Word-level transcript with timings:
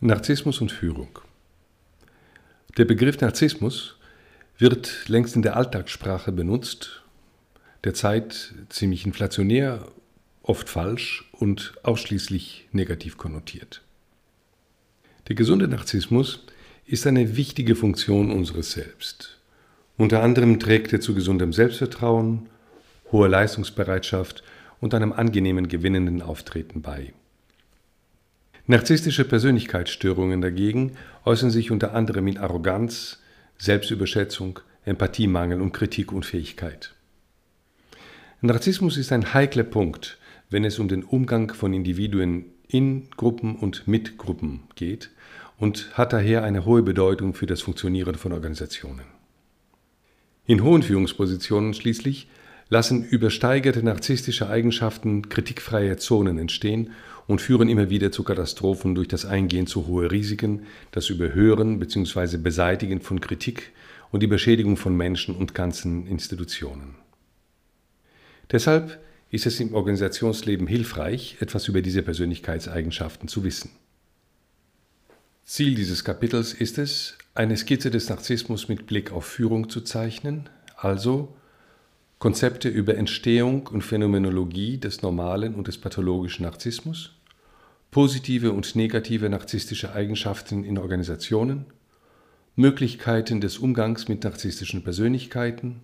Narzissmus 0.00 0.60
und 0.60 0.70
Führung. 0.70 1.18
Der 2.76 2.84
Begriff 2.84 3.18
Narzissmus 3.22 3.96
wird 4.58 5.08
längst 5.08 5.36
in 5.36 5.42
der 5.42 5.56
Alltagssprache 5.56 6.32
benutzt, 6.32 7.02
derzeit 7.82 8.54
ziemlich 8.68 9.06
inflationär, 9.06 9.88
oft 10.42 10.68
falsch 10.68 11.24
und 11.32 11.72
ausschließlich 11.82 12.68
negativ 12.72 13.16
konnotiert. 13.16 13.80
Der 15.28 15.34
gesunde 15.34 15.66
Narzissmus 15.66 16.44
ist 16.84 17.06
eine 17.06 17.38
wichtige 17.38 17.74
Funktion 17.74 18.30
unseres 18.30 18.72
Selbst. 18.72 19.38
Unter 19.96 20.22
anderem 20.22 20.60
trägt 20.60 20.92
er 20.92 21.00
zu 21.00 21.14
gesundem 21.14 21.54
Selbstvertrauen, 21.54 22.50
hoher 23.12 23.30
Leistungsbereitschaft 23.30 24.44
und 24.78 24.92
einem 24.92 25.14
angenehmen 25.14 25.68
gewinnenden 25.68 26.20
Auftreten 26.20 26.82
bei. 26.82 27.14
Narzisstische 28.68 29.24
Persönlichkeitsstörungen 29.24 30.40
dagegen 30.40 30.96
äußern 31.24 31.50
sich 31.50 31.70
unter 31.70 31.94
anderem 31.94 32.26
in 32.26 32.38
Arroganz, 32.38 33.22
Selbstüberschätzung, 33.58 34.58
Empathiemangel 34.84 35.60
und 35.60 35.72
Kritikunfähigkeit. 35.72 36.92
Narzissmus 38.40 38.96
ist 38.96 39.12
ein 39.12 39.34
heikler 39.34 39.62
Punkt, 39.62 40.18
wenn 40.50 40.64
es 40.64 40.80
um 40.80 40.88
den 40.88 41.04
Umgang 41.04 41.54
von 41.54 41.72
Individuen 41.72 42.46
in 42.66 43.08
Gruppen 43.16 43.54
und 43.54 43.86
mit 43.86 44.18
Gruppen 44.18 44.64
geht 44.74 45.10
und 45.58 45.96
hat 45.96 46.12
daher 46.12 46.42
eine 46.42 46.64
hohe 46.64 46.82
Bedeutung 46.82 47.34
für 47.34 47.46
das 47.46 47.62
Funktionieren 47.62 48.16
von 48.16 48.32
Organisationen. 48.32 49.06
In 50.44 50.64
hohen 50.64 50.82
Führungspositionen 50.82 51.72
schließlich 51.72 52.28
lassen 52.68 53.04
übersteigerte 53.04 53.82
narzisstische 53.84 54.48
Eigenschaften 54.48 55.28
kritikfreie 55.28 55.96
Zonen 55.98 56.38
entstehen 56.38 56.90
und 57.26 57.40
führen 57.40 57.68
immer 57.68 57.90
wieder 57.90 58.12
zu 58.12 58.22
Katastrophen 58.22 58.94
durch 58.94 59.08
das 59.08 59.24
Eingehen 59.24 59.66
zu 59.66 59.86
hoher 59.86 60.10
Risiken, 60.10 60.62
das 60.92 61.10
Überhören 61.10 61.78
bzw. 61.78 62.36
Beseitigen 62.36 63.00
von 63.00 63.20
Kritik 63.20 63.72
und 64.12 64.22
die 64.22 64.28
Beschädigung 64.28 64.76
von 64.76 64.96
Menschen 64.96 65.34
und 65.34 65.54
ganzen 65.54 66.06
Institutionen. 66.06 66.94
Deshalb 68.50 69.00
ist 69.30 69.46
es 69.46 69.58
im 69.58 69.74
Organisationsleben 69.74 70.66
hilfreich, 70.66 71.36
etwas 71.40 71.66
über 71.66 71.82
diese 71.82 72.02
Persönlichkeitseigenschaften 72.02 73.28
zu 73.28 73.42
wissen. 73.42 73.70
Ziel 75.44 75.74
dieses 75.74 76.04
Kapitels 76.04 76.54
ist 76.54 76.78
es, 76.78 77.18
eine 77.34 77.56
Skizze 77.56 77.90
des 77.90 78.08
Narzissmus 78.08 78.68
mit 78.68 78.86
Blick 78.86 79.12
auf 79.12 79.26
Führung 79.26 79.68
zu 79.68 79.80
zeichnen, 79.80 80.48
also 80.76 81.34
Konzepte 82.18 82.68
über 82.68 82.96
Entstehung 82.96 83.66
und 83.66 83.82
Phänomenologie 83.82 84.78
des 84.78 85.02
normalen 85.02 85.54
und 85.54 85.68
des 85.68 85.78
pathologischen 85.78 86.44
Narzissmus, 86.44 87.12
positive 87.96 88.52
und 88.52 88.76
negative 88.76 89.26
narzisstische 89.30 89.94
Eigenschaften 89.94 90.64
in 90.64 90.76
Organisationen, 90.76 91.64
Möglichkeiten 92.54 93.40
des 93.40 93.56
Umgangs 93.56 94.06
mit 94.06 94.22
narzisstischen 94.22 94.84
Persönlichkeiten, 94.84 95.80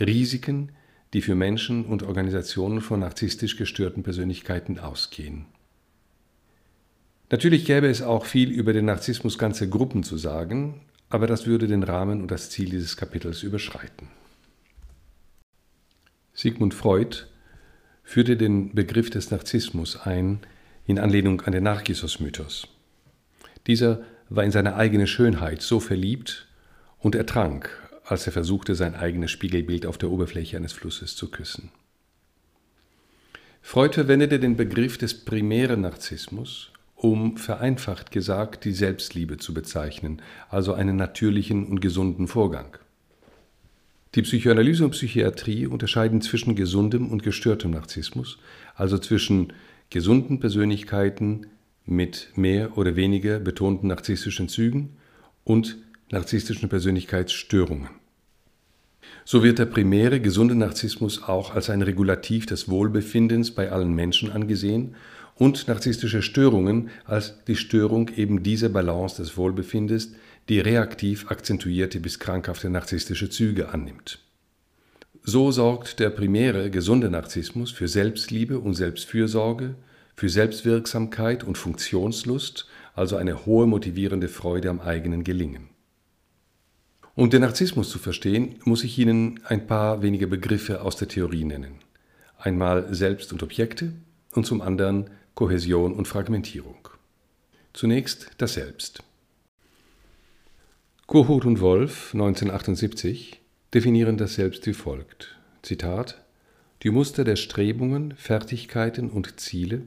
Risiken, 0.00 0.72
die 1.12 1.22
für 1.22 1.36
Menschen 1.36 1.84
und 1.84 2.02
Organisationen 2.02 2.80
von 2.80 2.98
narzisstisch 2.98 3.56
gestörten 3.56 4.02
Persönlichkeiten 4.02 4.80
ausgehen. 4.80 5.46
Natürlich 7.30 7.66
gäbe 7.66 7.86
es 7.86 8.02
auch 8.02 8.24
viel 8.26 8.50
über 8.50 8.72
den 8.72 8.86
Narzissmus 8.86 9.38
ganzer 9.38 9.68
Gruppen 9.68 10.02
zu 10.02 10.16
sagen, 10.16 10.80
aber 11.08 11.28
das 11.28 11.46
würde 11.46 11.68
den 11.68 11.84
Rahmen 11.84 12.20
und 12.20 12.32
das 12.32 12.50
Ziel 12.50 12.68
dieses 12.68 12.96
Kapitels 12.96 13.44
überschreiten. 13.44 14.08
Sigmund 16.34 16.74
Freud 16.74 17.16
führte 18.02 18.36
den 18.36 18.74
Begriff 18.74 19.08
des 19.10 19.30
Narzissmus 19.30 20.00
ein 20.00 20.40
in 20.88 20.98
Anlehnung 20.98 21.42
an 21.42 21.52
den 21.52 21.64
Narcissus-Mythos. 21.64 22.66
Dieser 23.66 24.00
war 24.30 24.42
in 24.42 24.50
seine 24.50 24.74
eigene 24.74 25.06
Schönheit 25.06 25.60
so 25.60 25.80
verliebt 25.80 26.48
und 26.98 27.14
ertrank, 27.14 27.70
als 28.04 28.26
er 28.26 28.32
versuchte, 28.32 28.74
sein 28.74 28.94
eigenes 28.94 29.30
Spiegelbild 29.30 29.84
auf 29.84 29.98
der 29.98 30.10
Oberfläche 30.10 30.56
eines 30.56 30.72
Flusses 30.72 31.14
zu 31.14 31.30
küssen. 31.30 31.70
Freud 33.60 33.92
verwendete 33.92 34.40
den 34.40 34.56
Begriff 34.56 34.96
des 34.96 35.26
primären 35.26 35.82
Narzissmus, 35.82 36.70
um 36.96 37.36
vereinfacht 37.36 38.10
gesagt 38.10 38.64
die 38.64 38.72
Selbstliebe 38.72 39.36
zu 39.36 39.52
bezeichnen, 39.52 40.22
also 40.48 40.72
einen 40.72 40.96
natürlichen 40.96 41.66
und 41.66 41.80
gesunden 41.80 42.28
Vorgang. 42.28 42.78
Die 44.14 44.22
Psychoanalyse 44.22 44.86
und 44.86 44.92
Psychiatrie 44.92 45.66
unterscheiden 45.66 46.22
zwischen 46.22 46.56
gesundem 46.56 47.10
und 47.12 47.22
gestörtem 47.22 47.72
Narzissmus, 47.72 48.38
also 48.74 48.96
zwischen 48.96 49.52
gesunden 49.90 50.40
Persönlichkeiten 50.40 51.46
mit 51.84 52.30
mehr 52.36 52.76
oder 52.76 52.96
weniger 52.96 53.38
betonten 53.38 53.88
narzisstischen 53.88 54.48
Zügen 54.48 54.96
und 55.44 55.78
narzisstischen 56.10 56.68
Persönlichkeitsstörungen. 56.68 57.88
So 59.24 59.42
wird 59.42 59.58
der 59.58 59.66
primäre 59.66 60.20
gesunde 60.20 60.54
Narzissmus 60.54 61.22
auch 61.22 61.54
als 61.54 61.70
ein 61.70 61.82
Regulativ 61.82 62.46
des 62.46 62.68
Wohlbefindens 62.68 63.50
bei 63.50 63.70
allen 63.70 63.94
Menschen 63.94 64.30
angesehen 64.30 64.94
und 65.34 65.68
narzisstische 65.68 66.22
Störungen 66.22 66.90
als 67.04 67.44
die 67.46 67.56
Störung 67.56 68.10
eben 68.16 68.42
dieser 68.42 68.68
Balance 68.68 69.22
des 69.22 69.36
Wohlbefindens, 69.36 70.12
die 70.48 70.60
reaktiv 70.60 71.30
akzentuierte 71.30 72.00
bis 72.00 72.18
krankhafte 72.18 72.70
narzisstische 72.70 73.30
Züge 73.30 73.68
annimmt. 73.68 74.18
So 75.30 75.50
sorgt 75.52 76.00
der 76.00 76.08
primäre 76.08 76.70
gesunde 76.70 77.10
Narzissmus 77.10 77.70
für 77.70 77.86
Selbstliebe 77.86 78.60
und 78.60 78.72
Selbstfürsorge, 78.72 79.74
für 80.16 80.30
Selbstwirksamkeit 80.30 81.44
und 81.44 81.58
Funktionslust, 81.58 82.66
also 82.94 83.16
eine 83.16 83.44
hohe 83.44 83.66
motivierende 83.66 84.28
Freude 84.28 84.70
am 84.70 84.80
eigenen 84.80 85.24
Gelingen. 85.24 85.68
Um 87.14 87.28
den 87.28 87.42
Narzissmus 87.42 87.90
zu 87.90 87.98
verstehen, 87.98 88.54
muss 88.64 88.84
ich 88.84 88.98
Ihnen 88.98 89.40
ein 89.44 89.66
paar 89.66 90.00
wenige 90.00 90.28
Begriffe 90.28 90.80
aus 90.80 90.96
der 90.96 91.08
Theorie 91.08 91.44
nennen. 91.44 91.74
Einmal 92.38 92.94
Selbst 92.94 93.30
und 93.30 93.42
Objekte 93.42 93.92
und 94.32 94.46
zum 94.46 94.62
anderen 94.62 95.10
Kohäsion 95.34 95.92
und 95.92 96.08
Fragmentierung. 96.08 96.88
Zunächst 97.74 98.30
das 98.38 98.54
Selbst. 98.54 99.02
Kohut 101.06 101.44
und 101.44 101.60
Wolf 101.60 102.14
1978 102.14 103.42
definieren 103.74 104.16
das 104.16 104.34
Selbst 104.34 104.66
wie 104.66 104.72
folgt. 104.72 105.36
Zitat 105.62 106.24
Die 106.82 106.90
Muster 106.90 107.24
der 107.24 107.36
Strebungen, 107.36 108.14
Fertigkeiten 108.16 109.10
und 109.10 109.40
Ziele, 109.40 109.82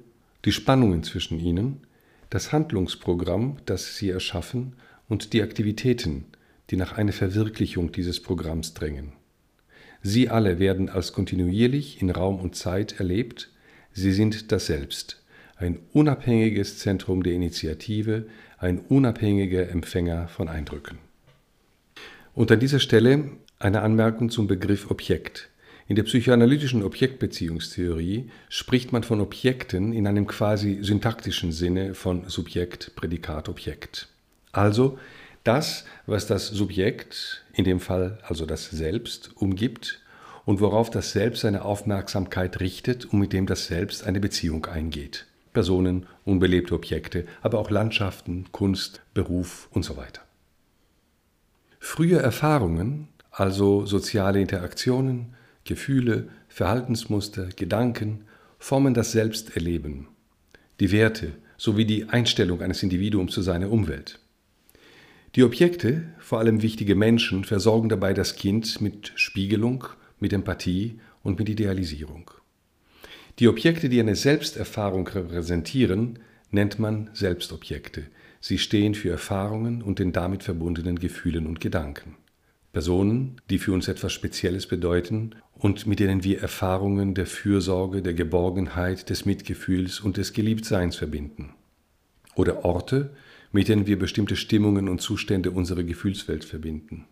die 0.45 0.51
Spannungen 0.51 1.03
zwischen 1.03 1.39
ihnen, 1.39 1.81
das 2.29 2.51
Handlungsprogramm, 2.51 3.57
das 3.65 3.97
sie 3.97 4.09
erschaffen 4.09 4.73
und 5.09 5.33
die 5.33 5.41
Aktivitäten, 5.41 6.25
die 6.69 6.77
nach 6.77 6.93
einer 6.93 7.11
Verwirklichung 7.11 7.91
dieses 7.91 8.21
Programms 8.21 8.73
drängen. 8.73 9.13
Sie 10.03 10.29
alle 10.29 10.57
werden 10.57 10.89
als 10.89 11.13
kontinuierlich 11.13 12.01
in 12.01 12.09
Raum 12.09 12.39
und 12.39 12.55
Zeit 12.55 12.99
erlebt, 12.99 13.51
sie 13.93 14.11
sind 14.11 14.51
das 14.51 14.67
Selbst, 14.67 15.21
ein 15.57 15.79
unabhängiges 15.91 16.79
Zentrum 16.79 17.23
der 17.23 17.33
Initiative, 17.33 18.25
ein 18.57 18.79
unabhängiger 18.79 19.69
Empfänger 19.69 20.27
von 20.27 20.47
Eindrücken. 20.47 20.97
Und 22.33 22.51
an 22.51 22.59
dieser 22.59 22.79
Stelle 22.79 23.31
eine 23.61 23.81
Anmerkung 23.81 24.29
zum 24.29 24.47
Begriff 24.47 24.89
Objekt. 24.89 25.49
In 25.87 25.95
der 25.95 26.03
psychoanalytischen 26.03 26.83
Objektbeziehungstheorie 26.83 28.29
spricht 28.49 28.91
man 28.91 29.03
von 29.03 29.19
Objekten 29.21 29.93
in 29.93 30.07
einem 30.07 30.25
quasi 30.25 30.79
syntaktischen 30.81 31.51
Sinne 31.51 31.93
von 31.93 32.27
Subjekt, 32.29 32.95
Prädikat, 32.95 33.49
Objekt. 33.49 34.07
Also 34.51 34.97
das, 35.43 35.85
was 36.05 36.27
das 36.27 36.47
Subjekt, 36.47 37.43
in 37.53 37.65
dem 37.65 37.79
Fall 37.79 38.19
also 38.23 38.45
das 38.45 38.69
Selbst, 38.69 39.31
umgibt 39.35 40.01
und 40.45 40.59
worauf 40.59 40.89
das 40.89 41.11
Selbst 41.11 41.41
seine 41.41 41.65
Aufmerksamkeit 41.65 42.59
richtet 42.59 43.05
und 43.05 43.19
mit 43.19 43.33
dem 43.33 43.45
das 43.45 43.67
Selbst 43.67 44.05
eine 44.05 44.19
Beziehung 44.19 44.65
eingeht. 44.65 45.27
Personen, 45.53 46.05
unbelebte 46.23 46.73
Objekte, 46.73 47.25
aber 47.41 47.59
auch 47.59 47.69
Landschaften, 47.69 48.45
Kunst, 48.51 49.01
Beruf 49.13 49.67
und 49.71 49.83
so 49.83 49.97
weiter. 49.97 50.21
Frühe 51.79 52.19
Erfahrungen, 52.19 53.07
also 53.31 53.85
soziale 53.85 54.41
Interaktionen, 54.41 55.33
Gefühle, 55.63 56.29
Verhaltensmuster, 56.49 57.47
Gedanken, 57.55 58.25
formen 58.59 58.93
das 58.93 59.11
Selbsterleben, 59.11 60.07
die 60.79 60.91
Werte 60.91 61.33
sowie 61.57 61.85
die 61.85 62.09
Einstellung 62.09 62.61
eines 62.61 62.83
Individuums 62.83 63.33
zu 63.33 63.41
seiner 63.41 63.71
Umwelt. 63.71 64.19
Die 65.35 65.43
Objekte, 65.43 66.03
vor 66.19 66.39
allem 66.39 66.61
wichtige 66.61 66.95
Menschen, 66.95 67.45
versorgen 67.45 67.87
dabei 67.87 68.13
das 68.13 68.35
Kind 68.35 68.81
mit 68.81 69.13
Spiegelung, 69.15 69.85
mit 70.19 70.33
Empathie 70.33 70.99
und 71.23 71.39
mit 71.39 71.47
Idealisierung. 71.47 72.31
Die 73.39 73.47
Objekte, 73.47 73.87
die 73.87 73.99
eine 73.99 74.15
Selbsterfahrung 74.15 75.07
repräsentieren, 75.07 76.19
nennt 76.51 76.79
man 76.79 77.09
Selbstobjekte, 77.13 78.07
Sie 78.43 78.57
stehen 78.57 78.95
für 78.95 79.11
Erfahrungen 79.11 79.83
und 79.83 79.99
den 79.99 80.11
damit 80.11 80.41
verbundenen 80.41 80.97
Gefühlen 80.97 81.45
und 81.45 81.61
Gedanken. 81.61 82.17
Personen, 82.73 83.41
die 83.49 83.59
für 83.59 83.73
uns 83.73 83.87
etwas 83.87 84.13
Spezielles 84.13 84.65
bedeuten 84.65 85.35
und 85.53 85.85
mit 85.87 85.99
denen 85.99 86.23
wir 86.23 86.41
Erfahrungen 86.41 87.13
der 87.13 87.25
Fürsorge, 87.25 88.01
der 88.01 88.13
Geborgenheit, 88.13 89.09
des 89.09 89.25
Mitgefühls 89.25 89.99
und 89.99 90.17
des 90.17 90.33
Geliebtseins 90.33 90.95
verbinden. 90.95 91.53
Oder 92.35 92.63
Orte, 92.63 93.11
mit 93.51 93.67
denen 93.67 93.87
wir 93.87 93.99
bestimmte 93.99 94.37
Stimmungen 94.37 94.87
und 94.87 95.01
Zustände 95.01 95.51
unserer 95.51 95.83
Gefühlswelt 95.83 96.45
verbinden. 96.45 97.05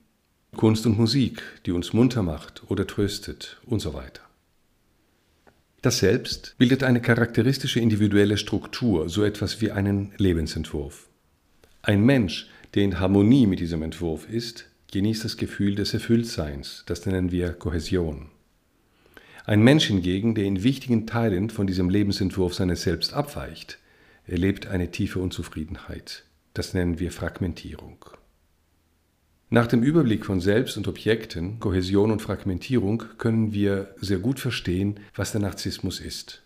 Kunst 0.56 0.86
und 0.86 0.98
Musik, 0.98 1.44
die 1.66 1.72
uns 1.72 1.94
munter 1.94 2.24
macht 2.24 2.64
oder 2.70 2.88
tröstet 2.88 3.62
und 3.66 3.80
so 3.80 3.94
weiter. 3.94 4.22
Das 5.82 6.00
Selbst 6.00 6.56
bildet 6.58 6.84
eine 6.84 7.02
charakteristische 7.02 7.80
individuelle 7.80 8.38
Struktur, 8.38 9.10
so 9.10 9.24
etwas 9.24 9.62
wie 9.62 9.72
einen 9.72 10.14
Lebensentwurf. 10.18 11.08
Ein 11.82 12.06
Mensch, 12.06 12.50
der 12.74 12.84
in 12.84 13.00
Harmonie 13.00 13.48
mit 13.48 13.60
diesem 13.60 13.84
Entwurf 13.84 14.30
ist, 14.30 14.69
genießt 14.92 15.24
das 15.24 15.38
Gefühl 15.38 15.76
des 15.76 15.94
Erfülltseins, 15.94 16.84
das 16.86 17.06
nennen 17.06 17.32
wir 17.32 17.54
Kohäsion. 17.54 18.30
Ein 19.46 19.64
Mensch 19.64 19.86
hingegen, 19.86 20.36
der 20.36 20.46
in 20.46 20.64
wichtigen 20.64 21.08
Teilen 21.08 21.50
von 21.50 21.68
diesem 21.68 21.90
Lebensentwurf 21.90 22.54
seines 22.54 22.84
Selbst 22.84 23.14
abweicht, 23.14 23.80
erlebt 24.28 24.68
eine 24.68 24.92
tiefe 24.92 25.20
Unzufriedenheit. 25.20 26.24
Das 26.54 26.74
nennen 26.74 27.00
wir 27.00 27.12
Fragmentierung. 27.12 28.06
Nach 29.52 29.66
dem 29.66 29.82
Überblick 29.82 30.26
von 30.26 30.42
Selbst 30.42 30.78
und 30.78 30.88
Objekten, 30.88 31.60
Kohäsion 31.60 32.12
und 32.12 32.22
Fragmentierung 32.22 33.04
können 33.18 33.52
wir 33.52 33.96
sehr 34.00 34.20
gut 34.20 34.40
verstehen, 34.40 35.00
was 35.16 35.32
der 35.32 35.42
Narzissmus 35.42 36.00
ist. 36.00 36.44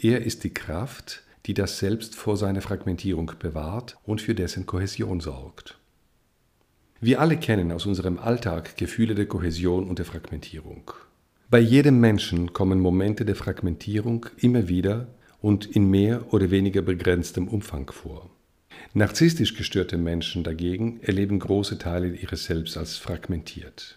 Er 0.00 0.22
ist 0.22 0.44
die 0.44 0.54
Kraft, 0.54 1.24
die 1.44 1.52
das 1.52 1.78
Selbst 1.78 2.14
vor 2.14 2.38
seiner 2.38 2.62
Fragmentierung 2.62 3.32
bewahrt 3.38 3.98
und 4.04 4.22
für 4.22 4.34
dessen 4.34 4.64
Kohäsion 4.64 5.20
sorgt. 5.20 5.78
Wir 7.00 7.20
alle 7.20 7.36
kennen 7.36 7.70
aus 7.70 7.86
unserem 7.86 8.18
Alltag 8.18 8.76
Gefühle 8.76 9.14
der 9.14 9.26
Kohäsion 9.26 9.88
und 9.88 10.00
der 10.00 10.06
Fragmentierung. 10.06 10.90
Bei 11.48 11.60
jedem 11.60 12.00
Menschen 12.00 12.52
kommen 12.52 12.80
Momente 12.80 13.24
der 13.24 13.36
Fragmentierung 13.36 14.26
immer 14.36 14.66
wieder 14.66 15.06
und 15.40 15.64
in 15.64 15.88
mehr 15.88 16.34
oder 16.34 16.50
weniger 16.50 16.82
begrenztem 16.82 17.46
Umfang 17.46 17.88
vor. 17.92 18.28
Narzisstisch 18.94 19.54
gestörte 19.54 19.96
Menschen 19.96 20.42
dagegen 20.42 20.98
erleben 21.00 21.38
große 21.38 21.78
Teile 21.78 22.08
ihres 22.08 22.44
Selbst 22.44 22.76
als 22.76 22.96
fragmentiert. 22.96 23.96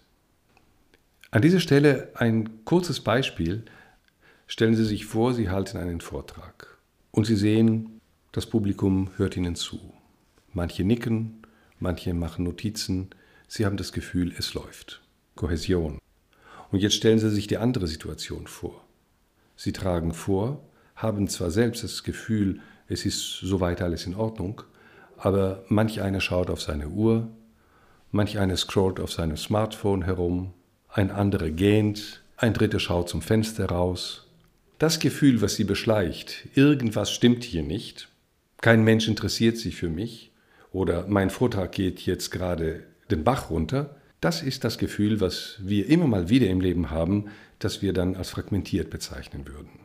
An 1.32 1.42
dieser 1.42 1.60
Stelle 1.60 2.10
ein 2.14 2.64
kurzes 2.66 3.00
Beispiel. 3.00 3.64
Stellen 4.46 4.76
Sie 4.76 4.86
sich 4.86 5.06
vor, 5.06 5.34
Sie 5.34 5.50
halten 5.50 5.78
einen 5.78 6.02
Vortrag 6.02 6.78
und 7.10 7.26
Sie 7.26 7.36
sehen, 7.36 8.00
das 8.32 8.46
Publikum 8.46 9.10
hört 9.18 9.38
Ihnen 9.38 9.56
zu. 9.56 9.80
Manche 10.54 10.84
nicken, 10.84 11.41
manche 11.82 12.14
machen 12.14 12.46
Notizen, 12.46 13.10
Sie 13.48 13.66
haben 13.66 13.76
das 13.76 13.92
Gefühl, 13.92 14.34
es 14.38 14.54
läuft. 14.54 15.02
Kohäsion. 15.36 16.00
Und 16.72 16.80
jetzt 16.80 16.96
stellen 16.96 17.20
Sie 17.20 17.30
sich 17.30 17.48
die 17.48 17.58
andere 17.58 17.88
Situation 17.88 18.48
vor. 18.48 18.86
Sie 19.58 19.74
tragen 19.74 20.14
vor, 20.14 20.64
haben 20.96 21.28
zwar 21.28 21.52
selbst 21.52 21.84
das 21.84 22.04
Gefühl, 22.04 22.62
es 22.88 23.06
ist 23.06 23.40
soweit 23.42 23.82
alles 23.82 24.06
in 24.06 24.16
Ordnung, 24.16 24.62
aber 25.18 25.66
manch 25.68 26.02
einer 26.02 26.22
schaut 26.22 26.50
auf 26.50 26.62
seine 26.62 26.90
Uhr, 26.90 27.28
manch 28.12 28.40
einer 28.40 28.58
scrollt 28.58 29.00
auf 29.00 29.12
seinem 29.12 29.38
Smartphone 29.38 30.04
herum, 30.04 30.54
ein 30.90 31.12
anderer 31.12 31.50
gähnt, 31.50 32.24
ein 32.38 32.54
dritter 32.54 32.80
schaut 32.80 33.10
zum 33.10 33.22
Fenster 33.22 33.66
raus. 33.66 34.28
Das 34.80 35.00
Gefühl, 35.00 35.42
was 35.42 35.56
sie 35.56 35.64
beschleicht, 35.64 36.48
irgendwas 36.56 37.12
stimmt 37.12 37.44
hier 37.44 37.64
nicht, 37.64 38.10
kein 38.62 38.84
Mensch 38.84 39.08
interessiert 39.08 39.58
sich 39.58 39.76
für 39.76 39.90
mich 39.90 40.31
oder 40.72 41.06
mein 41.08 41.30
Vortrag 41.30 41.72
geht 41.72 42.02
jetzt 42.02 42.32
gerade 42.32 42.84
den 43.10 43.24
Bach 43.24 43.50
runter, 43.50 43.96
das 44.22 44.44
ist 44.44 44.64
das 44.64 44.78
Gefühl, 44.78 45.20
was 45.20 45.58
wir 45.60 45.88
immer 45.90 46.08
mal 46.08 46.30
wieder 46.30 46.48
im 46.48 46.62
Leben 46.62 46.92
haben, 46.92 47.26
das 47.60 47.82
wir 47.82 47.94
dann 47.94 48.16
als 48.16 48.30
fragmentiert 48.30 48.90
bezeichnen 48.90 49.48
würden. 49.48 49.82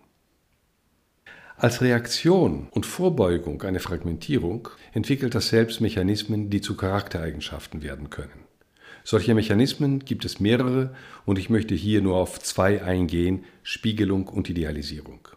Als 1.57 1.81
Reaktion 1.81 2.69
und 2.71 2.85
Vorbeugung 2.85 3.63
einer 3.63 3.81
Fragmentierung 3.81 4.69
entwickelt 4.93 5.35
das 5.35 5.49
Selbst 5.49 5.81
Mechanismen, 5.81 6.51
die 6.51 6.61
zu 6.61 6.77
Charaktereigenschaften 6.77 7.83
werden 7.83 8.11
können. 8.11 8.45
Solche 9.05 9.35
Mechanismen 9.35 10.01
gibt 10.01 10.27
es 10.27 10.39
mehrere 10.39 10.95
und 11.25 11.39
ich 11.39 11.49
möchte 11.49 11.75
hier 11.75 12.03
nur 12.03 12.17
auf 12.17 12.41
zwei 12.41 12.83
eingehen, 12.83 13.45
Spiegelung 13.63 14.29
und 14.29 14.51
Idealisierung. 14.51 15.29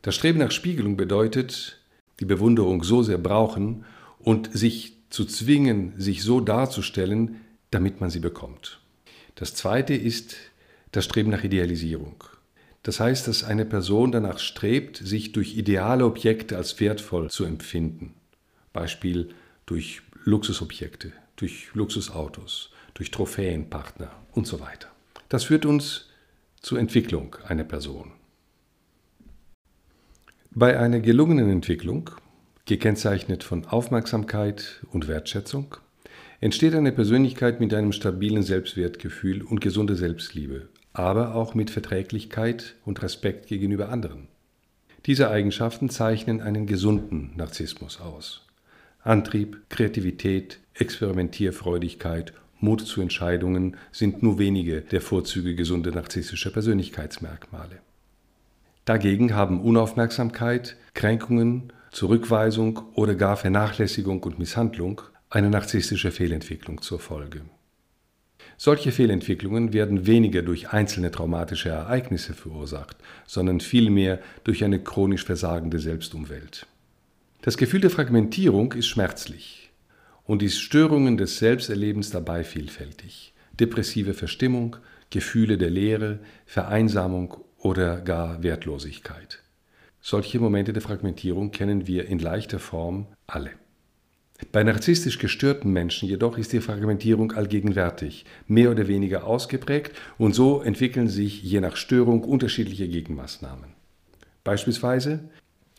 Das 0.00 0.14
Streben 0.14 0.38
nach 0.38 0.52
Spiegelung 0.52 0.96
bedeutet, 0.96 1.80
die 2.20 2.24
Bewunderung 2.24 2.82
so 2.82 3.02
sehr 3.02 3.18
brauchen 3.18 3.84
und 4.26 4.50
sich 4.52 4.94
zu 5.08 5.24
zwingen, 5.24 5.92
sich 5.98 6.24
so 6.24 6.40
darzustellen, 6.40 7.42
damit 7.70 8.00
man 8.00 8.10
sie 8.10 8.18
bekommt. 8.18 8.80
Das 9.36 9.54
zweite 9.54 9.94
ist 9.94 10.34
das 10.90 11.04
Streben 11.04 11.30
nach 11.30 11.44
Idealisierung. 11.44 12.24
Das 12.82 12.98
heißt, 12.98 13.28
dass 13.28 13.44
eine 13.44 13.64
Person 13.64 14.10
danach 14.10 14.40
strebt, 14.40 14.96
sich 14.96 15.30
durch 15.30 15.56
ideale 15.56 16.04
Objekte 16.04 16.56
als 16.56 16.80
wertvoll 16.80 17.30
zu 17.30 17.44
empfinden. 17.44 18.14
Beispiel 18.72 19.28
durch 19.64 20.02
Luxusobjekte, 20.24 21.12
durch 21.36 21.68
Luxusautos, 21.74 22.72
durch 22.94 23.12
Trophäenpartner 23.12 24.10
und 24.32 24.48
so 24.48 24.58
weiter. 24.58 24.88
Das 25.28 25.44
führt 25.44 25.66
uns 25.66 26.08
zur 26.60 26.80
Entwicklung 26.80 27.36
einer 27.46 27.64
Person. 27.64 28.10
Bei 30.50 30.80
einer 30.80 30.98
gelungenen 30.98 31.48
Entwicklung, 31.48 32.10
gekennzeichnet 32.66 33.44
von 33.44 33.64
Aufmerksamkeit 33.64 34.84
und 34.92 35.08
Wertschätzung, 35.08 35.76
entsteht 36.40 36.74
eine 36.74 36.92
Persönlichkeit 36.92 37.60
mit 37.60 37.72
einem 37.72 37.92
stabilen 37.92 38.42
Selbstwertgefühl 38.42 39.42
und 39.42 39.60
gesunder 39.60 39.94
Selbstliebe, 39.94 40.68
aber 40.92 41.34
auch 41.34 41.54
mit 41.54 41.70
Verträglichkeit 41.70 42.74
und 42.84 43.02
Respekt 43.02 43.46
gegenüber 43.46 43.88
anderen. 43.88 44.28
Diese 45.06 45.30
Eigenschaften 45.30 45.88
zeichnen 45.88 46.40
einen 46.40 46.66
gesunden 46.66 47.32
Narzissmus 47.36 48.00
aus. 48.00 48.44
Antrieb, 49.02 49.62
Kreativität, 49.68 50.58
Experimentierfreudigkeit, 50.74 52.32
Mut 52.58 52.80
zu 52.80 53.00
Entscheidungen 53.00 53.76
sind 53.92 54.22
nur 54.22 54.38
wenige 54.38 54.80
der 54.80 55.00
Vorzüge 55.00 55.54
gesunder 55.54 55.92
narzisstischer 55.92 56.50
Persönlichkeitsmerkmale. 56.50 57.78
Dagegen 58.84 59.34
haben 59.34 59.60
Unaufmerksamkeit, 59.60 60.76
Kränkungen, 60.94 61.72
Zurückweisung 61.90 62.80
oder 62.94 63.14
gar 63.14 63.36
Vernachlässigung 63.36 64.22
und 64.22 64.38
Misshandlung 64.38 65.02
eine 65.30 65.50
narzisstische 65.50 66.10
Fehlentwicklung 66.10 66.82
zur 66.82 66.98
Folge. 66.98 67.42
Solche 68.58 68.90
Fehlentwicklungen 68.90 69.72
werden 69.72 70.06
weniger 70.06 70.42
durch 70.42 70.70
einzelne 70.70 71.10
traumatische 71.10 71.68
Ereignisse 71.68 72.32
verursacht, 72.32 72.96
sondern 73.26 73.60
vielmehr 73.60 74.20
durch 74.44 74.64
eine 74.64 74.82
chronisch 74.82 75.24
versagende 75.24 75.78
Selbstumwelt. 75.78 76.66
Das 77.42 77.56
Gefühl 77.56 77.80
der 77.80 77.90
Fragmentierung 77.90 78.72
ist 78.72 78.86
schmerzlich 78.86 79.70
und 80.24 80.42
die 80.42 80.50
Störungen 80.50 81.16
des 81.16 81.38
Selbsterlebens 81.38 82.10
dabei 82.10 82.44
vielfältig. 82.44 83.34
Depressive 83.60 84.14
Verstimmung, 84.14 84.76
Gefühle 85.10 85.58
der 85.58 85.70
Leere, 85.70 86.18
Vereinsamung 86.46 87.36
oder 87.58 88.00
gar 88.00 88.42
Wertlosigkeit. 88.42 89.42
Solche 90.08 90.38
Momente 90.38 90.72
der 90.72 90.82
Fragmentierung 90.82 91.50
kennen 91.50 91.88
wir 91.88 92.06
in 92.06 92.20
leichter 92.20 92.60
Form 92.60 93.08
alle. 93.26 93.50
Bei 94.52 94.62
narzisstisch 94.62 95.18
gestörten 95.18 95.72
Menschen 95.72 96.08
jedoch 96.08 96.38
ist 96.38 96.52
die 96.52 96.60
Fragmentierung 96.60 97.32
allgegenwärtig, 97.32 98.24
mehr 98.46 98.70
oder 98.70 98.86
weniger 98.86 99.26
ausgeprägt 99.26 99.96
und 100.16 100.32
so 100.32 100.62
entwickeln 100.62 101.08
sich 101.08 101.42
je 101.42 101.60
nach 101.60 101.74
Störung 101.74 102.22
unterschiedliche 102.22 102.86
Gegenmaßnahmen. 102.86 103.70
Beispielsweise 104.44 105.28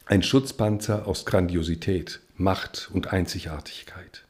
ein 0.07 0.23
Schutzpanzer 0.23 1.07
aus 1.07 1.25
Grandiosität, 1.25 2.19
Macht 2.35 2.89
und 2.93 3.13
Einzigartigkeit. 3.13 4.25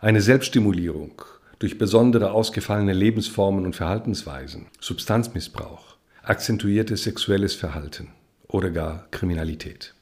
Eine 0.00 0.20
Selbststimulierung 0.20 1.20
durch 1.58 1.78
besondere 1.78 2.30
ausgefallene 2.30 2.92
Lebensformen 2.92 3.66
und 3.66 3.74
Verhaltensweisen, 3.74 4.66
Substanzmissbrauch, 4.78 5.96
akzentuiertes 6.22 7.02
sexuelles 7.02 7.56
Verhalten 7.56 8.12
oder 8.52 8.70
gar 8.70 9.06
Kriminalität. 9.10 9.94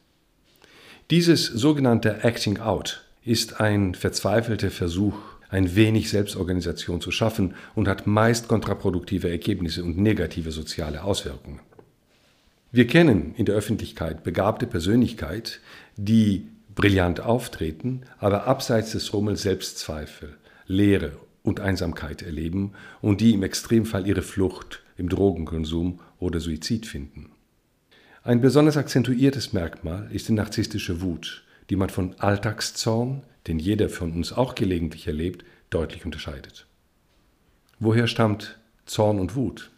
Dieses 1.10 1.46
sogenannte 1.46 2.24
Acting 2.24 2.58
Out 2.58 3.04
ist 3.24 3.60
ein 3.60 3.94
verzweifelter 3.94 4.70
Versuch, 4.70 5.16
ein 5.50 5.74
wenig 5.74 6.10
Selbstorganisation 6.10 7.00
zu 7.00 7.10
schaffen 7.10 7.54
und 7.74 7.88
hat 7.88 8.06
meist 8.06 8.48
kontraproduktive 8.48 9.30
Ergebnisse 9.30 9.82
und 9.82 9.96
negative 9.96 10.50
soziale 10.50 11.04
Auswirkungen. 11.04 11.60
Wir 12.70 12.86
kennen 12.86 13.34
in 13.36 13.46
der 13.46 13.54
Öffentlichkeit 13.54 14.24
begabte 14.24 14.66
Persönlichkeit, 14.66 15.60
die 15.96 16.48
brillant 16.74 17.20
auftreten, 17.20 18.02
aber 18.18 18.46
abseits 18.46 18.92
des 18.92 19.12
Rummels 19.14 19.42
Selbstzweifel, 19.42 20.36
Leere 20.66 21.12
und 21.42 21.60
Einsamkeit 21.60 22.20
erleben 22.20 22.72
und 23.00 23.22
die 23.22 23.32
im 23.32 23.42
Extremfall 23.42 24.06
ihre 24.06 24.22
Flucht 24.22 24.82
im 24.98 25.08
Drogenkonsum 25.08 26.00
oder 26.18 26.40
Suizid 26.40 26.84
finden. 26.84 27.30
Ein 28.28 28.42
besonders 28.42 28.76
akzentuiertes 28.76 29.54
Merkmal 29.54 30.06
ist 30.12 30.28
die 30.28 30.34
narzisstische 30.34 31.00
Wut, 31.00 31.44
die 31.70 31.76
man 31.76 31.88
von 31.88 32.14
Alltagszorn, 32.18 33.22
den 33.46 33.58
jeder 33.58 33.88
von 33.88 34.12
uns 34.12 34.34
auch 34.34 34.54
gelegentlich 34.54 35.06
erlebt, 35.06 35.46
deutlich 35.70 36.04
unterscheidet. 36.04 36.66
Woher 37.80 38.06
stammt 38.06 38.58
Zorn 38.84 39.18
und 39.18 39.34
Wut? 39.34 39.70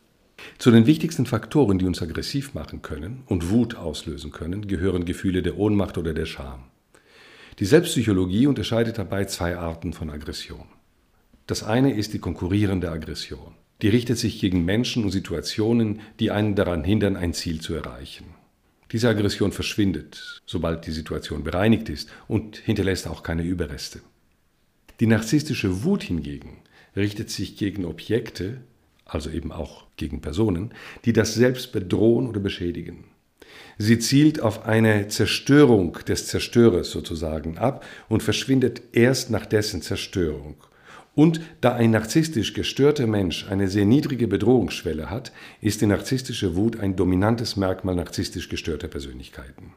Zu 0.58 0.72
den 0.72 0.86
wichtigsten 0.86 1.26
Faktoren, 1.26 1.78
die 1.78 1.86
uns 1.86 2.02
aggressiv 2.02 2.52
machen 2.52 2.82
können 2.82 3.22
und 3.26 3.50
Wut 3.50 3.76
auslösen 3.76 4.32
können, 4.32 4.66
gehören 4.66 5.04
Gefühle 5.04 5.42
der 5.42 5.56
Ohnmacht 5.56 5.96
oder 5.96 6.12
der 6.12 6.26
Scham. 6.26 6.64
Die 7.60 7.66
Selbstpsychologie 7.66 8.48
unterscheidet 8.48 8.98
dabei 8.98 9.26
zwei 9.26 9.56
Arten 9.58 9.92
von 9.92 10.10
Aggression. 10.10 10.66
Das 11.46 11.62
eine 11.62 11.94
ist 11.94 12.14
die 12.14 12.18
konkurrierende 12.18 12.90
Aggression. 12.90 13.54
Die 13.82 13.88
richtet 13.88 14.18
sich 14.18 14.40
gegen 14.40 14.64
Menschen 14.64 15.04
und 15.04 15.12
Situationen, 15.12 16.00
die 16.18 16.32
einen 16.32 16.56
daran 16.56 16.82
hindern, 16.82 17.16
ein 17.16 17.32
Ziel 17.32 17.60
zu 17.60 17.74
erreichen. 17.74 18.39
Diese 18.92 19.08
Aggression 19.08 19.52
verschwindet, 19.52 20.42
sobald 20.46 20.86
die 20.86 20.90
Situation 20.90 21.44
bereinigt 21.44 21.88
ist 21.88 22.10
und 22.26 22.56
hinterlässt 22.56 23.06
auch 23.06 23.22
keine 23.22 23.42
Überreste. 23.42 24.00
Die 24.98 25.06
narzisstische 25.06 25.84
Wut 25.84 26.02
hingegen 26.02 26.58
richtet 26.96 27.30
sich 27.30 27.56
gegen 27.56 27.84
Objekte, 27.84 28.60
also 29.04 29.30
eben 29.30 29.52
auch 29.52 29.86
gegen 29.96 30.20
Personen, 30.20 30.74
die 31.04 31.12
das 31.12 31.34
Selbst 31.34 31.72
bedrohen 31.72 32.26
oder 32.26 32.40
beschädigen. 32.40 33.04
Sie 33.78 33.98
zielt 33.98 34.40
auf 34.40 34.66
eine 34.66 35.08
Zerstörung 35.08 35.98
des 36.06 36.26
Zerstörers 36.26 36.90
sozusagen 36.90 37.58
ab 37.58 37.84
und 38.08 38.22
verschwindet 38.22 38.82
erst 38.92 39.30
nach 39.30 39.46
dessen 39.46 39.82
Zerstörung. 39.82 40.56
Und 41.14 41.40
da 41.60 41.74
ein 41.74 41.90
narzisstisch 41.90 42.54
gestörter 42.54 43.06
Mensch 43.06 43.46
eine 43.48 43.68
sehr 43.68 43.84
niedrige 43.84 44.28
Bedrohungsschwelle 44.28 45.10
hat, 45.10 45.32
ist 45.60 45.80
die 45.80 45.86
narzisstische 45.86 46.56
Wut 46.56 46.78
ein 46.78 46.96
dominantes 46.96 47.56
Merkmal 47.56 47.96
narzisstisch 47.96 48.48
gestörter 48.48 48.88
Persönlichkeiten. 48.88 49.74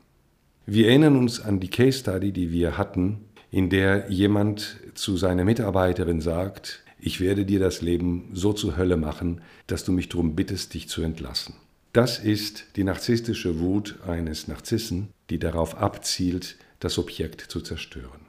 Wir 0.65 0.87
erinnern 0.87 1.17
uns 1.17 1.41
an 1.41 1.59
die 1.59 1.69
Case 1.69 1.99
Study, 1.99 2.31
die 2.31 2.51
wir 2.51 2.77
hatten, 2.77 3.25
in 3.51 3.69
der 3.69 4.09
jemand 4.09 4.77
zu 4.93 5.17
seiner 5.17 5.43
Mitarbeiterin 5.43 6.21
sagt, 6.21 6.83
ich 6.99 7.19
werde 7.19 7.45
dir 7.45 7.59
das 7.59 7.81
Leben 7.81 8.29
so 8.33 8.53
zur 8.53 8.77
Hölle 8.77 8.95
machen, 8.95 9.41
dass 9.67 9.83
du 9.83 9.91
mich 9.91 10.07
darum 10.07 10.35
bittest, 10.35 10.73
dich 10.73 10.87
zu 10.87 11.01
entlassen. 11.01 11.55
Das 11.91 12.17
ist 12.17 12.65
die 12.77 12.83
narzisstische 12.83 13.59
Wut 13.59 13.99
eines 14.07 14.47
Narzissen, 14.47 15.09
die 15.29 15.37
darauf 15.37 15.77
abzielt, 15.77 16.57
das 16.79 16.97
Objekt 16.97 17.41
zu 17.41 17.61
zerstören. 17.61 18.21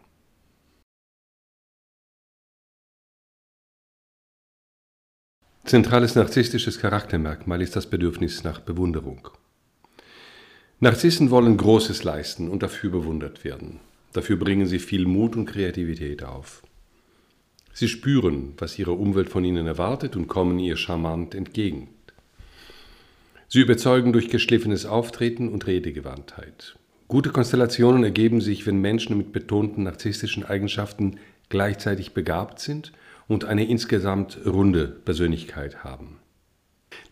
Zentrales 5.64 6.14
narzisstisches 6.14 6.78
Charaktermerkmal 6.78 7.62
ist 7.62 7.74
das 7.74 7.88
Bedürfnis 7.88 8.44
nach 8.44 8.60
Bewunderung. 8.60 9.28
Narzissen 10.78 11.30
wollen 11.30 11.56
Großes 11.56 12.04
leisten 12.04 12.50
und 12.50 12.62
dafür 12.62 12.90
bewundert 12.90 13.44
werden. 13.44 13.80
Dafür 14.12 14.36
bringen 14.36 14.66
sie 14.66 14.78
viel 14.78 15.06
Mut 15.06 15.36
und 15.36 15.46
Kreativität 15.46 16.22
auf. 16.22 16.62
Sie 17.72 17.88
spüren, 17.88 18.52
was 18.58 18.78
ihre 18.78 18.92
Umwelt 18.92 19.30
von 19.30 19.42
ihnen 19.42 19.66
erwartet 19.66 20.16
und 20.16 20.28
kommen 20.28 20.58
ihr 20.58 20.76
charmant 20.76 21.34
entgegen. 21.34 21.88
Sie 23.48 23.60
überzeugen 23.60 24.12
durch 24.12 24.28
geschliffenes 24.28 24.84
Auftreten 24.84 25.48
und 25.48 25.66
Redegewandtheit. 25.66 26.76
Gute 27.08 27.30
Konstellationen 27.30 28.04
ergeben 28.04 28.42
sich, 28.42 28.66
wenn 28.66 28.82
Menschen 28.82 29.16
mit 29.16 29.32
betonten 29.32 29.84
narzisstischen 29.84 30.44
Eigenschaften 30.44 31.18
gleichzeitig 31.48 32.12
begabt 32.12 32.60
sind– 32.60 32.92
und 33.28 33.44
eine 33.44 33.66
insgesamt 33.66 34.38
runde 34.46 34.86
Persönlichkeit 34.86 35.84
haben. 35.84 36.18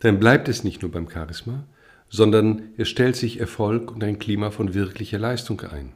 Dann 0.01 0.19
bleibt 0.19 0.49
es 0.49 0.65
nicht 0.65 0.83
nur 0.83 0.91
beim 0.91 1.09
Charisma, 1.09 1.65
sondern 2.09 2.73
es 2.77 2.89
stellt 2.89 3.17
sich 3.17 3.41
Erfolg 3.41 3.91
und 3.91 4.05
ein 4.05 4.19
Klima 4.19 4.51
von 4.51 4.75
wirklicher 4.75 5.19
Leistung 5.19 5.61
ein. 5.63 5.93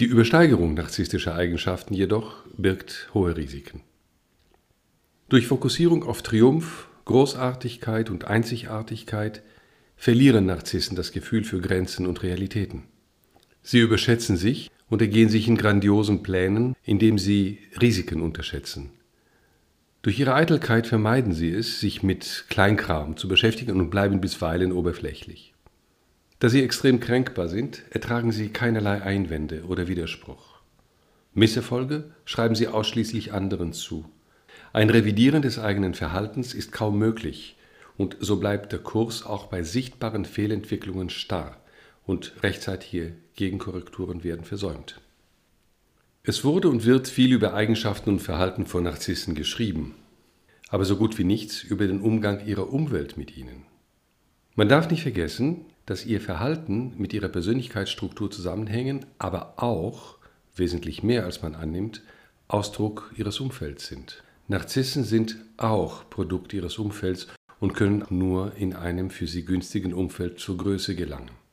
Die 0.00 0.04
Übersteigerung 0.04 0.74
narzisstischer 0.74 1.34
Eigenschaften 1.34 1.94
jedoch 1.94 2.44
birgt 2.56 3.08
hohe 3.14 3.36
Risiken. 3.36 3.82
Durch 5.28 5.46
Fokussierung 5.46 6.04
auf 6.04 6.22
Triumph, 6.22 6.88
Großartigkeit 7.04 8.10
und 8.10 8.24
Einzigartigkeit 8.24 9.42
verlieren 9.96 10.46
Narzissen 10.46 10.96
das 10.96 11.12
Gefühl 11.12 11.44
für 11.44 11.60
Grenzen 11.60 12.06
und 12.06 12.22
Realitäten. 12.22 12.82
Sie 13.62 13.78
überschätzen 13.78 14.36
sich 14.36 14.70
und 14.88 15.00
ergehen 15.00 15.28
sich 15.28 15.48
in 15.48 15.56
grandiosen 15.56 16.22
Plänen, 16.22 16.76
indem 16.84 17.18
sie 17.18 17.58
Risiken 17.80 18.22
unterschätzen. 18.22 18.90
Durch 20.06 20.20
ihre 20.20 20.34
Eitelkeit 20.34 20.86
vermeiden 20.86 21.32
sie 21.32 21.50
es, 21.50 21.80
sich 21.80 22.04
mit 22.04 22.44
Kleinkram 22.48 23.16
zu 23.16 23.26
beschäftigen 23.26 23.80
und 23.80 23.90
bleiben 23.90 24.20
bisweilen 24.20 24.70
oberflächlich. 24.70 25.52
Da 26.38 26.48
sie 26.48 26.62
extrem 26.62 27.00
kränkbar 27.00 27.48
sind, 27.48 27.82
ertragen 27.90 28.30
sie 28.30 28.50
keinerlei 28.50 29.02
Einwände 29.02 29.64
oder 29.64 29.88
Widerspruch. 29.88 30.60
Misserfolge 31.34 32.04
schreiben 32.24 32.54
sie 32.54 32.68
ausschließlich 32.68 33.32
anderen 33.32 33.72
zu. 33.72 34.08
Ein 34.72 34.90
Revidieren 34.90 35.42
des 35.42 35.58
eigenen 35.58 35.94
Verhaltens 35.94 36.54
ist 36.54 36.70
kaum 36.70 37.00
möglich, 37.00 37.56
und 37.96 38.16
so 38.20 38.36
bleibt 38.36 38.70
der 38.70 38.78
Kurs 38.78 39.26
auch 39.26 39.46
bei 39.46 39.64
sichtbaren 39.64 40.24
Fehlentwicklungen 40.24 41.10
starr 41.10 41.56
und 42.04 42.32
rechtzeitige 42.44 43.14
Gegenkorrekturen 43.34 44.22
werden 44.22 44.44
versäumt. 44.44 45.00
Es 46.28 46.42
wurde 46.42 46.68
und 46.68 46.84
wird 46.84 47.06
viel 47.06 47.32
über 47.32 47.54
Eigenschaften 47.54 48.10
und 48.10 48.18
Verhalten 48.18 48.66
von 48.66 48.82
Narzissen 48.82 49.36
geschrieben, 49.36 49.94
aber 50.70 50.84
so 50.84 50.96
gut 50.96 51.18
wie 51.18 51.24
nichts 51.24 51.62
über 51.62 51.86
den 51.86 52.00
Umgang 52.00 52.44
ihrer 52.44 52.72
Umwelt 52.72 53.16
mit 53.16 53.36
ihnen. 53.36 53.62
Man 54.56 54.68
darf 54.68 54.90
nicht 54.90 55.02
vergessen, 55.02 55.66
dass 55.86 56.04
ihr 56.04 56.20
Verhalten 56.20 56.94
mit 56.98 57.12
ihrer 57.12 57.28
Persönlichkeitsstruktur 57.28 58.28
zusammenhängen, 58.28 59.06
aber 59.18 59.62
auch, 59.62 60.16
wesentlich 60.56 61.04
mehr 61.04 61.24
als 61.24 61.42
man 61.42 61.54
annimmt, 61.54 62.02
Ausdruck 62.48 63.12
ihres 63.16 63.38
Umfelds 63.38 63.86
sind. 63.86 64.24
Narzissen 64.48 65.04
sind 65.04 65.36
auch 65.58 66.10
Produkt 66.10 66.52
ihres 66.52 66.76
Umfelds 66.78 67.28
und 67.60 67.74
können 67.74 68.04
nur 68.10 68.52
in 68.56 68.74
einem 68.74 69.10
für 69.10 69.28
sie 69.28 69.44
günstigen 69.44 69.94
Umfeld 69.94 70.40
zur 70.40 70.56
Größe 70.56 70.96
gelangen. 70.96 71.45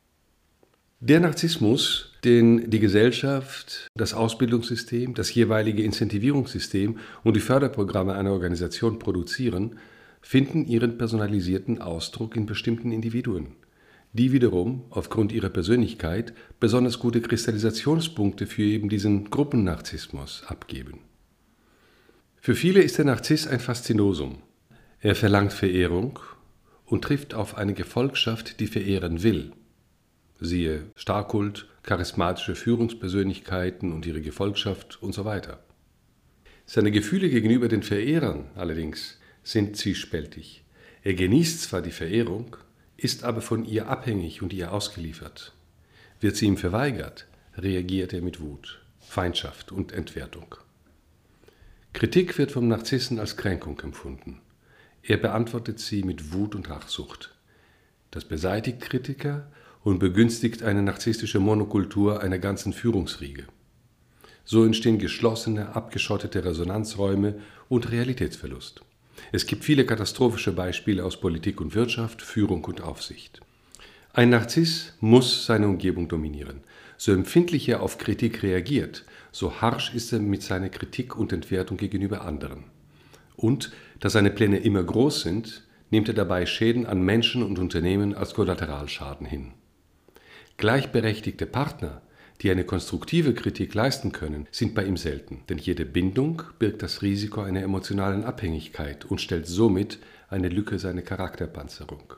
Der 1.05 1.19
Narzissmus, 1.19 2.13
den 2.23 2.69
die 2.69 2.79
Gesellschaft, 2.79 3.89
das 3.93 4.13
Ausbildungssystem, 4.13 5.13
das 5.13 5.35
jeweilige 5.35 5.83
Incentivierungssystem 5.83 6.97
und 7.25 7.35
die 7.35 7.41
Förderprogramme 7.41 8.13
einer 8.13 8.31
Organisation 8.31 8.99
produzieren, 8.99 9.79
finden 10.21 10.65
ihren 10.65 10.97
personalisierten 10.97 11.81
Ausdruck 11.81 12.37
in 12.37 12.45
bestimmten 12.45 12.93
Individuen, 12.93 13.47
die 14.13 14.31
wiederum 14.31 14.85
aufgrund 14.91 15.33
ihrer 15.33 15.49
Persönlichkeit 15.49 16.33
besonders 16.61 16.99
gute 16.99 17.19
Kristallisationspunkte 17.19 18.47
für 18.47 18.63
eben 18.63 18.87
diesen 18.87 19.29
Gruppennarzissmus 19.29 20.43
abgeben. 20.47 20.99
Für 22.39 22.55
viele 22.55 22.81
ist 22.81 22.97
der 22.97 23.03
Narziss 23.03 23.45
ein 23.45 23.59
Faszinosum. 23.59 24.37
Er 25.01 25.15
verlangt 25.15 25.51
Verehrung 25.51 26.19
und 26.85 27.03
trifft 27.03 27.33
auf 27.33 27.57
eine 27.57 27.73
Gefolgschaft, 27.73 28.61
die 28.61 28.67
verehren 28.67 29.21
will 29.21 29.51
siehe 30.45 30.91
Starkult, 30.95 31.67
charismatische 31.83 32.55
Führungspersönlichkeiten 32.55 33.91
und 33.91 34.05
ihre 34.05 34.21
Gefolgschaft 34.21 35.01
und 35.01 35.13
so 35.13 35.25
weiter. 35.25 35.63
Seine 36.65 36.91
Gefühle 36.91 37.29
gegenüber 37.29 37.67
den 37.67 37.83
Verehrern 37.83 38.49
allerdings 38.55 39.19
sind 39.43 39.75
zwiespältig. 39.75 40.63
Er 41.03 41.13
genießt 41.13 41.61
zwar 41.61 41.81
die 41.81 41.91
Verehrung, 41.91 42.55
ist 42.95 43.23
aber 43.23 43.41
von 43.41 43.65
ihr 43.65 43.89
abhängig 43.89 44.41
und 44.41 44.53
ihr 44.53 44.71
ausgeliefert. 44.71 45.53
Wird 46.21 46.37
sie 46.37 46.45
ihm 46.45 46.57
verweigert, 46.57 47.27
reagiert 47.57 48.13
er 48.13 48.21
mit 48.21 48.39
Wut, 48.39 48.81
Feindschaft 49.01 49.71
und 49.71 49.91
Entwertung. 49.91 50.55
Kritik 51.91 52.37
wird 52.37 52.51
vom 52.51 52.67
Narzissen 52.67 53.19
als 53.19 53.37
Kränkung 53.37 53.79
empfunden. 53.81 54.41
Er 55.03 55.17
beantwortet 55.17 55.79
sie 55.79 56.03
mit 56.03 56.33
Wut 56.33 56.55
und 56.55 56.69
Rachsucht. 56.69 57.35
Das 58.09 58.25
beseitigt 58.25 58.79
Kritiker 58.79 59.51
und 59.83 59.99
begünstigt 59.99 60.63
eine 60.63 60.81
narzisstische 60.81 61.39
Monokultur 61.39 62.21
einer 62.21 62.39
ganzen 62.39 62.73
Führungsriege. 62.73 63.45
So 64.45 64.65
entstehen 64.65 64.97
geschlossene, 64.97 65.75
abgeschottete 65.75 66.43
Resonanzräume 66.43 67.35
und 67.69 67.91
Realitätsverlust. 67.91 68.81
Es 69.31 69.45
gibt 69.45 69.63
viele 69.63 69.85
katastrophische 69.85 70.51
Beispiele 70.51 71.03
aus 71.03 71.19
Politik 71.19 71.61
und 71.61 71.75
Wirtschaft, 71.75 72.21
Führung 72.21 72.63
und 72.65 72.81
Aufsicht. 72.81 73.41
Ein 74.13 74.29
Narziss 74.29 74.93
muss 74.99 75.45
seine 75.45 75.67
Umgebung 75.67 76.07
dominieren. 76.07 76.61
So 76.97 77.11
empfindlich 77.13 77.67
er 77.69 77.81
auf 77.81 77.97
Kritik 77.97 78.43
reagiert, 78.43 79.05
so 79.31 79.61
harsch 79.61 79.93
ist 79.95 80.13
er 80.13 80.19
mit 80.19 80.43
seiner 80.43 80.69
Kritik 80.69 81.15
und 81.17 81.33
Entwertung 81.33 81.77
gegenüber 81.77 82.23
anderen. 82.23 82.65
Und 83.35 83.71
da 83.99 84.09
seine 84.09 84.29
Pläne 84.29 84.59
immer 84.59 84.83
groß 84.83 85.21
sind, 85.21 85.63
nimmt 85.89 86.07
er 86.07 86.13
dabei 86.13 86.45
Schäden 86.45 86.85
an 86.85 87.01
Menschen 87.01 87.41
und 87.41 87.57
Unternehmen 87.57 88.13
als 88.13 88.33
Kollateralschaden 88.35 89.25
hin. 89.25 89.53
Gleichberechtigte 90.63 91.45
Partner, 91.45 92.01
die 92.41 92.49
eine 92.49 92.63
konstruktive 92.63 93.33
Kritik 93.33 93.73
leisten 93.73 94.13
können, 94.13 94.47
sind 94.49 94.73
bei 94.73 94.85
ihm 94.85 94.95
selten, 94.95 95.41
denn 95.49 95.57
jede 95.57 95.85
Bindung 95.85 96.41
birgt 96.57 96.81
das 96.81 97.01
Risiko 97.01 97.41
einer 97.41 97.61
emotionalen 97.61 98.23
Abhängigkeit 98.23 99.03
und 99.03 99.19
stellt 99.19 99.45
somit 99.45 99.99
eine 100.29 100.47
Lücke 100.47 100.79
seiner 100.79 101.01
Charakterpanzerung. 101.01 102.13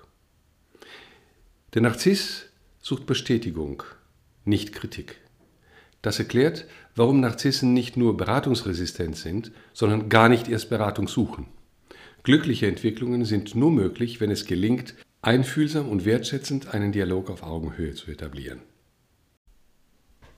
Der 1.74 1.82
Narziss 1.82 2.46
sucht 2.82 3.08
Bestätigung, 3.08 3.82
nicht 4.44 4.74
Kritik. 4.74 5.16
Das 6.04 6.20
erklärt, 6.20 6.66
warum 6.96 7.22
Narzissen 7.22 7.74
nicht 7.74 7.98
nur 7.98 8.16
beratungsresistent 8.16 9.16
sind, 9.18 9.54
sondern 9.74 10.08
gar 10.08 10.30
nicht 10.30 10.48
erst 10.50 10.70
Beratung 10.70 11.08
suchen. 11.08 11.48
Glückliche 12.22 12.68
Entwicklungen 12.68 13.26
sind 13.26 13.56
nur 13.56 13.72
möglich, 13.72 14.22
wenn 14.22 14.30
es 14.30 14.46
gelingt, 14.46 14.94
einfühlsam 15.26 15.90
und 15.90 16.06
wertschätzend 16.06 16.74
einen 16.74 16.92
Dialog 16.92 17.32
auf 17.32 17.42
Augenhöhe 17.42 17.96
zu 17.96 18.12
etablieren. 18.12 18.62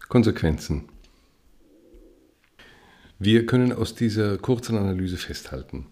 Konsequenzen. 0.07 0.87
Wir 3.19 3.45
können 3.45 3.73
aus 3.73 3.95
dieser 3.95 4.37
kurzen 4.37 4.77
Analyse 4.77 5.17
festhalten. 5.17 5.87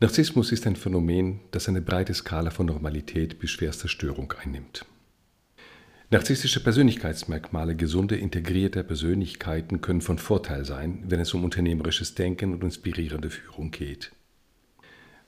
Narzissmus 0.00 0.52
ist 0.52 0.66
ein 0.66 0.76
Phänomen, 0.76 1.40
das 1.52 1.70
eine 1.70 1.80
breite 1.80 2.12
Skala 2.12 2.50
von 2.50 2.66
Normalität 2.66 3.38
bis 3.38 3.50
schwerster 3.50 3.88
Störung 3.88 4.30
einnimmt. 4.32 4.84
Narzisstische 6.10 6.62
Persönlichkeitsmerkmale 6.62 7.74
gesunder, 7.74 8.18
integrierter 8.18 8.82
Persönlichkeiten 8.82 9.80
können 9.80 10.02
von 10.02 10.18
Vorteil 10.18 10.66
sein, 10.66 11.04
wenn 11.08 11.20
es 11.20 11.32
um 11.32 11.42
unternehmerisches 11.42 12.14
Denken 12.14 12.52
und 12.52 12.62
inspirierende 12.62 13.30
Führung 13.30 13.70
geht. 13.70 14.12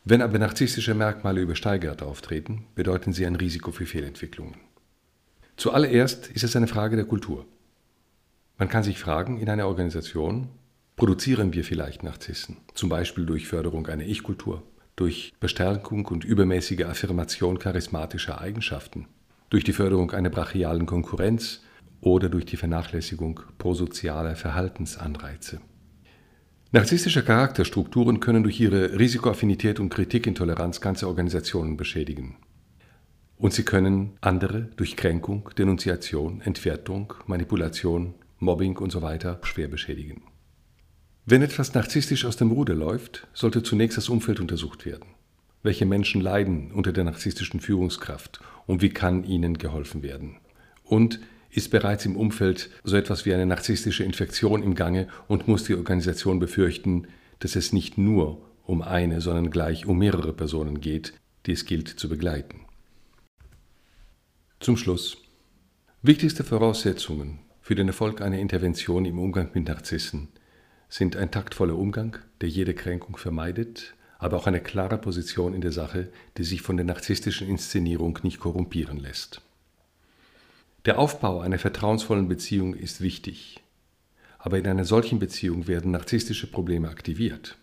Wenn 0.04 0.22
aber 0.22 0.38
narzisstische 0.38 0.94
Merkmale 0.94 1.40
übersteigert 1.40 2.02
auftreten, 2.02 2.66
bedeuten 2.74 3.12
sie 3.12 3.26
ein 3.26 3.36
Risiko 3.36 3.72
für 3.72 3.86
Fehlentwicklungen. 3.86 4.56
Zuallererst 5.56 6.28
ist 6.28 6.44
es 6.44 6.56
eine 6.56 6.68
Frage 6.68 6.96
der 6.96 7.04
Kultur. 7.04 7.44
Man 8.58 8.68
kann 8.68 8.84
sich 8.84 8.98
fragen, 8.98 9.38
in 9.38 9.48
einer 9.48 9.66
Organisation, 9.66 10.48
produzieren 10.96 11.52
wir 11.52 11.64
vielleicht 11.64 12.02
Narzissen, 12.02 12.56
zum 12.74 12.88
Beispiel 12.88 13.26
durch 13.26 13.46
Förderung 13.46 13.86
einer 13.86 14.04
Ich-Kultur, 14.04 14.62
durch 14.96 15.32
Bestärkung 15.38 16.06
und 16.06 16.24
übermäßige 16.24 16.84
Affirmation 16.84 17.58
charismatischer 17.58 18.40
Eigenschaften, 18.40 19.06
durch 19.50 19.62
die 19.62 19.72
Förderung 19.72 20.10
einer 20.10 20.30
brachialen 20.30 20.86
Konkurrenz 20.86 21.62
oder 22.00 22.28
durch 22.28 22.46
die 22.46 22.56
Vernachlässigung 22.56 23.40
prosozialer 23.58 24.36
Verhaltensanreize. 24.36 25.60
Narzisstische 26.70 27.24
Charakterstrukturen 27.24 28.20
können 28.20 28.42
durch 28.42 28.60
ihre 28.60 28.98
Risikoaffinität 28.98 29.80
und 29.80 29.88
Kritikintoleranz 29.88 30.82
ganze 30.82 31.08
Organisationen 31.08 31.78
beschädigen. 31.78 32.36
Und 33.38 33.54
sie 33.54 33.62
können 33.62 34.18
andere 34.20 34.68
durch 34.76 34.94
Kränkung, 34.94 35.48
Denunziation, 35.56 36.42
Entwertung, 36.42 37.14
Manipulation, 37.26 38.14
Mobbing 38.38 38.76
usw. 38.76 39.18
So 39.18 39.36
schwer 39.44 39.68
beschädigen. 39.68 40.24
Wenn 41.24 41.40
etwas 41.40 41.72
narzisstisch 41.72 42.26
aus 42.26 42.36
dem 42.36 42.50
Ruder 42.50 42.74
läuft, 42.74 43.26
sollte 43.32 43.62
zunächst 43.62 43.96
das 43.96 44.10
Umfeld 44.10 44.38
untersucht 44.38 44.84
werden. 44.84 45.06
Welche 45.62 45.86
Menschen 45.86 46.20
leiden 46.20 46.70
unter 46.72 46.92
der 46.92 47.04
narzisstischen 47.04 47.60
Führungskraft 47.60 48.40
und 48.66 48.82
wie 48.82 48.90
kann 48.90 49.24
ihnen 49.24 49.56
geholfen 49.56 50.02
werden? 50.02 50.36
Und 50.84 51.18
ist 51.50 51.70
bereits 51.70 52.04
im 52.04 52.16
Umfeld 52.16 52.70
so 52.84 52.96
etwas 52.96 53.24
wie 53.24 53.32
eine 53.32 53.46
narzisstische 53.46 54.04
Infektion 54.04 54.62
im 54.62 54.74
Gange 54.74 55.08
und 55.28 55.48
muss 55.48 55.64
die 55.64 55.74
Organisation 55.74 56.38
befürchten, 56.38 57.06
dass 57.38 57.56
es 57.56 57.72
nicht 57.72 57.98
nur 57.98 58.42
um 58.66 58.82
eine, 58.82 59.20
sondern 59.20 59.50
gleich 59.50 59.86
um 59.86 59.98
mehrere 59.98 60.32
Personen 60.32 60.80
geht, 60.80 61.14
die 61.46 61.52
es 61.52 61.64
gilt 61.64 61.88
zu 61.88 62.08
begleiten. 62.08 62.60
Zum 64.60 64.76
Schluss. 64.76 65.16
Wichtigste 66.02 66.44
Voraussetzungen 66.44 67.40
für 67.60 67.74
den 67.74 67.88
Erfolg 67.88 68.20
einer 68.20 68.38
Intervention 68.38 69.04
im 69.04 69.18
Umgang 69.18 69.50
mit 69.54 69.68
Narzissen 69.68 70.28
sind 70.88 71.16
ein 71.16 71.30
taktvoller 71.30 71.76
Umgang, 71.76 72.16
der 72.40 72.48
jede 72.48 72.74
Kränkung 72.74 73.16
vermeidet, 73.16 73.94
aber 74.18 74.36
auch 74.36 74.46
eine 74.46 74.60
klare 74.60 74.98
Position 74.98 75.54
in 75.54 75.60
der 75.60 75.72
Sache, 75.72 76.08
die 76.36 76.44
sich 76.44 76.62
von 76.62 76.76
der 76.76 76.86
narzisstischen 76.86 77.48
Inszenierung 77.48 78.18
nicht 78.22 78.40
korrumpieren 78.40 78.98
lässt. 78.98 79.42
Der 80.88 80.98
Aufbau 80.98 81.40
einer 81.40 81.58
vertrauensvollen 81.58 82.28
Beziehung 82.28 82.72
ist 82.72 83.02
wichtig, 83.02 83.60
aber 84.38 84.56
in 84.56 84.66
einer 84.66 84.86
solchen 84.86 85.18
Beziehung 85.18 85.66
werden 85.66 85.90
narzisstische 85.90 86.46
Probleme 86.46 86.88
aktiviert. 86.88 87.58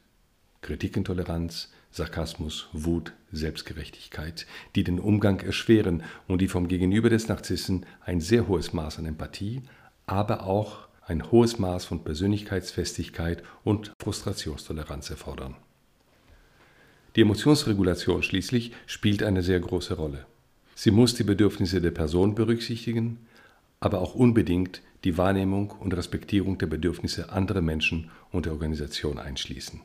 Kritikintoleranz, 0.61 1.71
Sarkasmus, 1.89 2.67
Wut, 2.71 3.13
Selbstgerechtigkeit, 3.31 4.45
die 4.75 4.83
den 4.83 4.99
Umgang 4.99 5.39
erschweren 5.39 6.03
und 6.27 6.39
die 6.39 6.47
vom 6.47 6.67
Gegenüber 6.67 7.09
des 7.09 7.27
Narzissen 7.27 7.87
ein 8.01 8.21
sehr 8.21 8.47
hohes 8.47 8.73
Maß 8.73 8.99
an 8.99 9.07
Empathie, 9.07 9.63
aber 10.05 10.43
auch 10.43 10.87
ein 11.07 11.31
hohes 11.31 11.57
Maß 11.57 11.83
von 11.85 12.03
Persönlichkeitsfestigkeit 12.03 13.41
und 13.63 13.91
Frustrationstoleranz 14.03 15.09
erfordern. 15.09 15.55
Die 17.15 17.21
Emotionsregulation 17.21 18.21
schließlich 18.21 18.73
spielt 18.85 19.23
eine 19.23 19.41
sehr 19.41 19.59
große 19.59 19.95
Rolle. 19.95 20.27
Sie 20.75 20.91
muss 20.91 21.15
die 21.15 21.23
Bedürfnisse 21.23 21.81
der 21.81 21.91
Person 21.91 22.35
berücksichtigen, 22.35 23.19
aber 23.79 24.01
auch 24.01 24.13
unbedingt 24.13 24.81
die 25.05 25.17
Wahrnehmung 25.17 25.71
und 25.71 25.95
Respektierung 25.95 26.57
der 26.57 26.67
Bedürfnisse 26.67 27.31
anderer 27.31 27.61
Menschen 27.61 28.11
und 28.31 28.45
der 28.45 28.53
Organisation 28.53 29.17
einschließen. 29.17 29.81